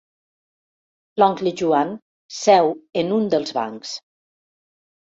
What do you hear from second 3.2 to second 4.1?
un dels bancs.